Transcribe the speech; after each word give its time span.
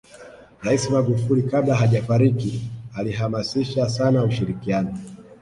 rais 0.63 0.89
magufuli 0.89 1.43
kabla 1.43 1.75
hajafariki 1.75 2.69
alihamasisha 2.95 3.89
sana 3.89 4.23
ushirikianao 4.23 4.97